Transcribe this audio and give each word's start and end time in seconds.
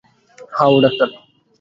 হ্যাঁ, 0.51 0.75
ডাক্তার! 0.83 1.09